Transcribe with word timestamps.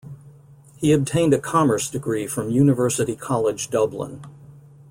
He 0.77 0.93
obtained 0.93 1.31
a 1.31 1.37
Commerce 1.39 1.87
degree 1.87 2.25
from 2.25 2.49
University 2.49 3.15
College 3.15 3.69
Dublin. 3.69 4.23